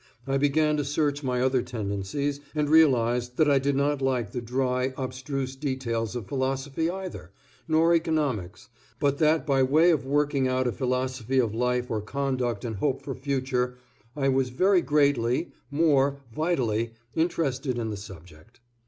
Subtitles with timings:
[0.25, 4.41] I began to search my other tendencies and realized that I did not like the
[4.41, 7.29] dry, obstruse details of philosophy either,
[7.67, 8.69] nor economics,
[8.99, 13.03] but that by way of working out a philosophy of life or conduct and hope
[13.03, 13.77] for future,
[14.15, 18.59] I was very greatly, more, vitally, interested in the subject.